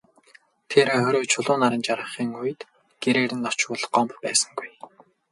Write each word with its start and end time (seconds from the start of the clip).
Тэр 0.69 0.87
орой 1.05 1.25
Чулуун 1.31 1.59
наран 1.61 1.81
жаргахын 1.87 2.29
үед 2.41 2.59
гэрээр 3.01 3.31
нь 3.37 3.47
очвол 3.51 3.83
Гомбо 3.93 4.15
байсангүй. 4.23 4.69